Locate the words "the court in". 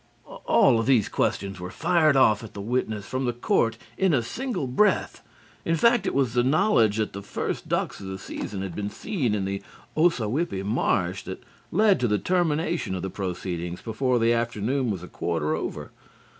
3.25-4.15